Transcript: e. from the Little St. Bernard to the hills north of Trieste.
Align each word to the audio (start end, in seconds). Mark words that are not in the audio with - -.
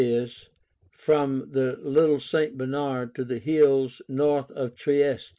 e. 0.03 0.27
from 0.97 1.47
the 1.51 1.77
Little 1.83 2.19
St. 2.19 2.57
Bernard 2.57 3.13
to 3.13 3.23
the 3.23 3.37
hills 3.37 4.01
north 4.09 4.49
of 4.49 4.73
Trieste. 4.75 5.29